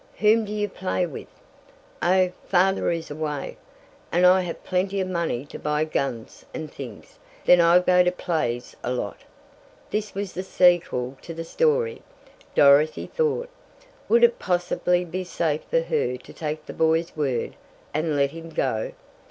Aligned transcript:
"Whom 0.17 0.45
do 0.45 0.51
you 0.51 0.67
play 0.67 1.05
with?" 1.05 1.27
"Oh, 2.01 2.31
father 2.47 2.89
is 2.89 3.11
away, 3.11 3.57
and 4.11 4.25
I 4.25 4.41
have 4.41 4.63
plenty 4.63 4.99
of 4.99 5.07
money 5.07 5.45
to 5.45 5.59
buy 5.59 5.83
guns 5.85 6.43
and 6.55 6.71
things. 6.73 7.19
Then 7.45 7.61
I 7.61 7.77
go 7.77 8.01
to 8.03 8.11
plays 8.11 8.75
a 8.83 8.91
lot." 8.91 9.19
This 9.91 10.15
was 10.15 10.33
the 10.33 10.41
sequel 10.41 11.19
to 11.21 11.35
the 11.35 11.43
story, 11.43 12.01
Dorothy 12.55 13.05
thought. 13.05 13.49
Would 14.09 14.23
it 14.23 14.39
possibly 14.39 15.05
be 15.05 15.23
safe 15.23 15.61
for 15.69 15.81
her 15.81 16.17
to 16.17 16.33
take 16.33 16.65
the 16.65 16.73
boy's 16.73 17.15
word, 17.15 17.55
and 17.93 18.15
let 18.15 18.31
him 18.31 18.49
go? 18.49 18.93